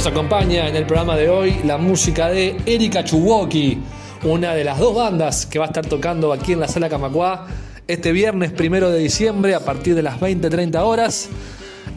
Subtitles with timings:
[0.00, 3.76] Nos acompaña en el programa de hoy la música de Erika Chuwoki,
[4.24, 7.46] una de las dos bandas que va a estar tocando aquí en la sala Camacuá
[7.86, 11.28] este viernes primero de diciembre a partir de las 20-30 horas.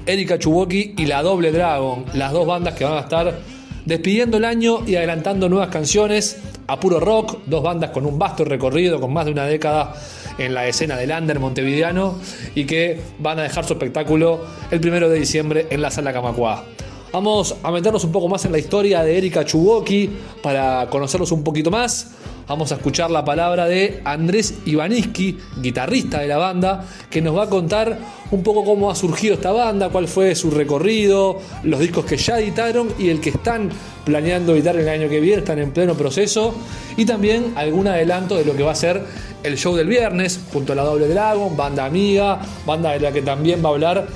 [0.05, 3.39] Erika Chuwoki y la Doble Dragon, las dos bandas que van a estar
[3.85, 8.43] despidiendo el año y adelantando nuevas canciones a puro rock, dos bandas con un vasto
[8.43, 9.93] recorrido, con más de una década
[10.37, 12.19] en la escena del under montevideano
[12.53, 16.65] y que van a dejar su espectáculo el primero de diciembre en la sala Camacuá.
[17.13, 20.09] Vamos a meternos un poco más en la historia de Erika Chuwoki
[20.41, 22.07] para conocerlos un poquito más.
[22.47, 27.43] Vamos a escuchar la palabra de Andrés Ivaniski, guitarrista de la banda, que nos va
[27.43, 27.99] a contar
[28.31, 32.39] un poco cómo ha surgido esta banda, cuál fue su recorrido, los discos que ya
[32.39, 33.69] editaron y el que están
[34.03, 36.55] planeando editar el año que viene, están en pleno proceso,
[36.97, 39.05] y también algún adelanto de lo que va a ser
[39.43, 43.21] el show del viernes, junto a la Doble Dragon, banda amiga, banda de la que
[43.21, 44.07] también va a hablar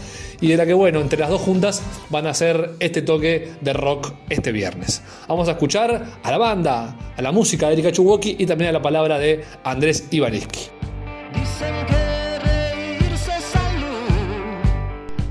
[0.41, 3.73] y de la que, bueno, entre las dos juntas van a hacer este toque de
[3.73, 5.03] rock este viernes.
[5.27, 8.73] Vamos a escuchar a la banda, a la música de Erika Chuwoki y también a
[8.73, 10.69] la palabra de Andrés Ivaniski.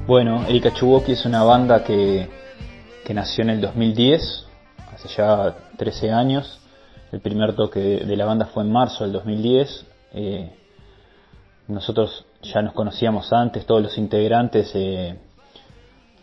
[0.07, 2.29] Bueno, Erika Chuwoki es una banda que,
[3.05, 4.47] que nació en el 2010,
[4.95, 6.61] hace ya 13 años.
[7.13, 9.87] El primer toque de la banda fue en marzo del 2010.
[10.15, 10.53] Eh,
[11.69, 15.19] nosotros ya nos conocíamos antes, todos los integrantes eh,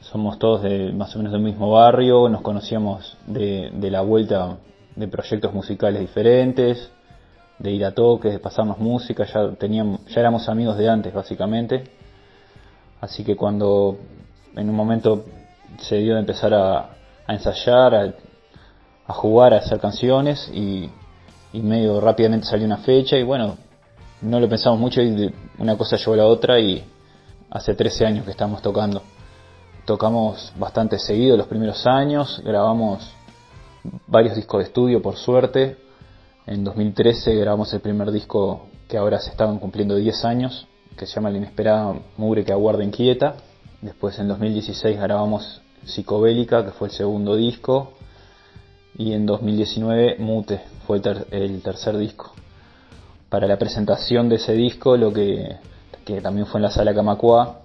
[0.02, 4.58] somos todos de más o menos del mismo barrio, nos conocíamos de, la vuelta
[4.96, 6.92] de proyectos musicales diferentes,
[7.60, 11.84] de ir a toques, de pasarnos música, ya teníamos, ya éramos amigos de antes básicamente.
[13.00, 13.98] Así que cuando
[14.56, 15.26] en un momento
[15.80, 16.90] se dio de empezar a,
[17.28, 18.16] ensayar,
[19.08, 20.90] a, jugar, a hacer canciones y
[21.54, 23.58] medio rápidamente salió una fecha y bueno,
[24.24, 26.84] no lo pensamos mucho y una cosa llevó a la otra y
[27.50, 29.04] hace 13 años que estamos tocando.
[29.86, 33.12] Tocamos bastante seguido los primeros años, grabamos
[34.08, 35.78] varios discos de estudio por suerte.
[36.48, 40.68] En 2013 grabamos el primer disco que ahora se estaban cumpliendo 10 años,
[40.98, 43.36] que se llama La inesperada mugre que aguarda inquieta.
[43.82, 47.94] Después en 2016 grabamos Psicobélica, que fue el segundo disco.
[48.98, 51.02] Y en 2019 Mute fue
[51.32, 52.33] el tercer disco
[53.34, 55.58] para la presentación de ese disco, lo que,
[56.22, 57.62] también fue en la sala Camacua,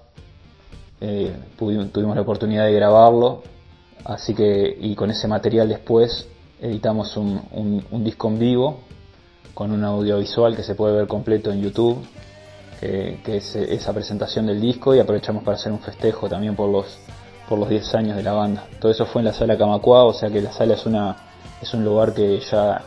[0.99, 3.43] eh, tuvimos la oportunidad de grabarlo,
[4.03, 6.27] así que y con ese material después
[6.59, 8.81] editamos un, disco en vivo
[9.53, 11.99] con un audiovisual que se puede ver completo en YouTube,
[12.81, 16.99] que, es esa presentación del disco y aprovechamos para hacer un festejo también por los
[17.47, 18.65] por los 10 años de la banda.
[18.81, 21.15] Todo eso fue en la sala Camacua, o sea que la sala es una
[21.61, 22.81] es un lugar que ya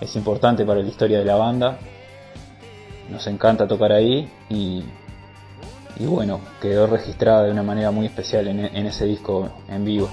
[0.00, 1.78] es importante para la historia de la banda
[3.12, 4.82] nos encanta tocar ahí y,
[6.00, 10.08] bueno, quedó registrada de una manera muy especial en, ese disco en vivo.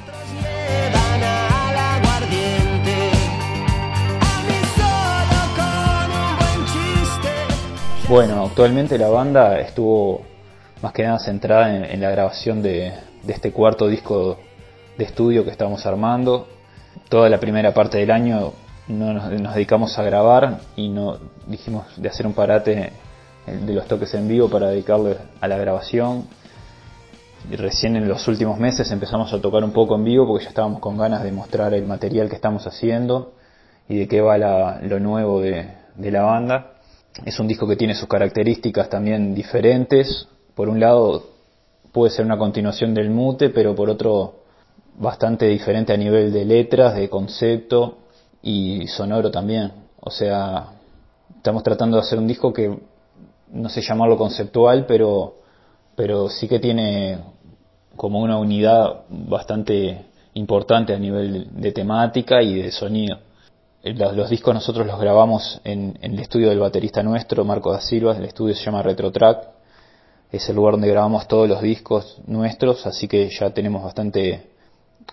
[8.07, 10.23] Bueno, actualmente la banda estuvo
[10.81, 12.93] más que nada centrada en, la grabación de,
[13.27, 14.39] este cuarto disco
[14.97, 16.47] de estudio que estamos armando.
[17.07, 18.51] Toda la primera parte del año
[18.89, 21.17] no nos, dedicamos a grabar y no
[21.47, 22.91] dijimos de hacer un parate
[23.45, 26.27] de los toques en vivo para dedicarle a la grabación.
[27.51, 30.49] Y recién en los últimos meses empezamos a tocar un poco en vivo porque ya
[30.49, 33.33] estábamos con ganas de mostrar el material que estamos haciendo
[33.87, 36.73] y de qué va lo nuevo de la banda.
[37.25, 40.27] Es un disco que tiene sus características también diferentes.
[40.55, 41.27] Por un lado
[41.91, 44.35] puede ser una continuación del mute, pero por otro
[44.97, 47.99] bastante diferente a nivel de letras, de concepto
[48.41, 49.71] y sonoro también.
[49.99, 50.67] O sea,
[51.35, 52.79] estamos tratando de hacer un disco que
[53.51, 55.35] no sé llamarlo conceptual, pero,
[55.95, 57.17] pero sí que tiene
[57.95, 60.05] como una unidad bastante
[60.35, 63.17] importante a nivel de temática y de sonido.
[63.83, 68.25] Los, discos nosotros los grabamos en, el estudio del baterista nuestro, Marco da Silva, el
[68.25, 69.47] estudio se llama Retrotrack,
[70.31, 74.49] es el lugar donde grabamos todos los discos nuestros, así que ya tenemos bastante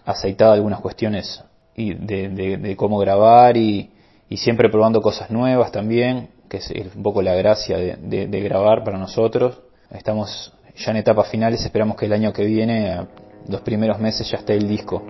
[0.04, 1.42] aceitada algunas cuestiones
[1.76, 3.90] de, cómo grabar y,
[4.36, 9.60] siempre probando cosas nuevas también, que es un poco la gracia de, grabar para nosotros.
[9.90, 13.06] Estamos ya en etapas finales, esperamos que el año que viene,
[13.48, 15.02] los primeros meses, ya esté el disco.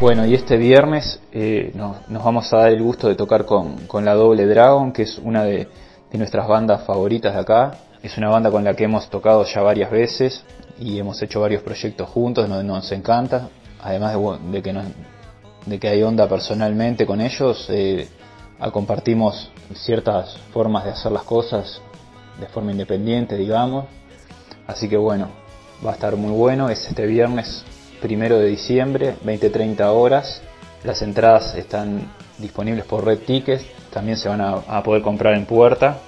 [0.00, 4.02] Bueno, y este viernes eh, nos, vamos a dar el gusto de tocar con, con
[4.02, 5.68] la Doble Dragon, que es una de,
[6.14, 7.72] nuestras bandas favoritas de acá.
[8.02, 10.42] Es una banda con la que hemos tocado ya varias veces
[10.78, 13.50] y hemos hecho varios proyectos juntos, nos, nos encanta.
[13.82, 14.16] Además
[14.50, 14.86] de, que nos,
[15.66, 18.08] de que hay onda personalmente con ellos, eh,
[18.72, 21.82] compartimos ciertas formas de hacer las cosas
[22.40, 23.84] de forma independiente, digamos.
[24.66, 25.28] Así que bueno,
[25.84, 26.70] va a estar muy bueno.
[26.70, 27.66] Es este viernes
[28.00, 30.42] primero de diciembre, 20-30 horas.
[30.84, 35.98] Las entradas están disponibles por Red Tickets, también se van a, poder comprar en puerta.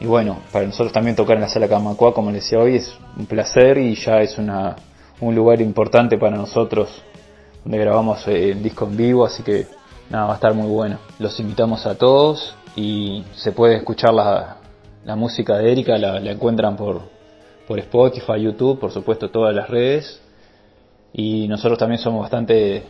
[0.00, 2.96] Y bueno, para nosotros también tocar en la sala Camacua, como les decía hoy, es
[3.18, 4.76] un placer y ya es una,
[5.20, 6.88] un lugar importante para nosotros
[7.64, 9.66] donde grabamos eh, el disco en vivo, así que
[10.08, 10.98] nada, va a estar muy bueno.
[11.18, 14.56] Los invitamos a todos y se puede escuchar la,
[15.04, 17.02] la música de Erika, la, la encuentran por,
[17.68, 20.20] por Spotify, YouTube, por supuesto todas las redes.
[21.12, 22.84] Y nosotros también somos bastante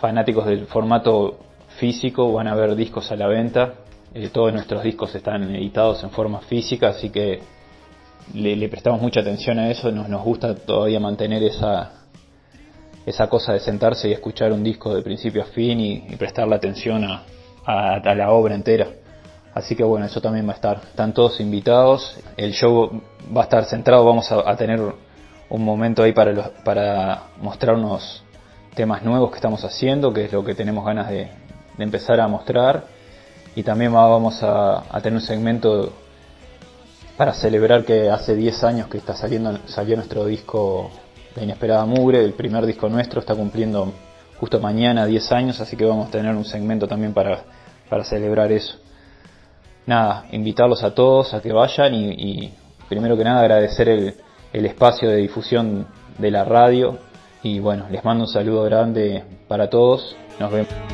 [0.00, 1.38] fanáticos del formato
[1.78, 3.74] físico, van a ver discos a la venta.
[4.14, 7.40] Eh, todos nuestros discos están editados en forma física, así que
[8.34, 9.90] le, prestamos mucha atención a eso.
[9.92, 11.92] Nos, nos gusta todavía mantener esa,
[13.04, 16.54] esa cosa de sentarse y escuchar un disco de principio a fin y, y prestarle
[16.54, 17.22] atención a,
[17.68, 18.88] a, la obra entera.
[19.54, 20.80] Así que bueno, eso también va a estar.
[20.88, 22.18] Están todos invitados.
[22.36, 23.02] El show
[23.36, 24.04] va a estar centrado.
[24.04, 24.80] Vamos a, tener
[25.50, 28.22] un momento ahí para, para mostrarnos
[28.74, 31.28] temas nuevos que estamos haciendo, que es lo que tenemos ganas de,
[31.78, 32.84] empezar a mostrar.
[33.54, 35.92] Y también vamos a, tener un segmento
[37.16, 40.90] para celebrar que hace 10 años que está saliendo salió nuestro disco
[41.34, 43.92] La Inesperada Mugre, el primer disco nuestro, está cumpliendo
[44.38, 47.42] justo mañana 10 años, así que vamos a tener un segmento también para,
[47.88, 48.76] para celebrar eso.
[49.86, 52.52] Nada, invitarlos a todos a que vayan y,
[52.88, 54.14] primero que nada agradecer el,
[54.52, 55.86] el espacio de difusión
[56.18, 56.98] de la radio
[57.42, 60.16] y bueno, les mando un saludo grande para todos.
[60.40, 60.87] Nos vemos.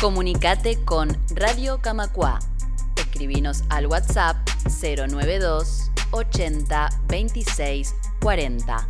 [0.00, 2.38] Comunicate con Radio Camacua.
[2.96, 8.89] Escribinos al WhatsApp 092 80 26 40.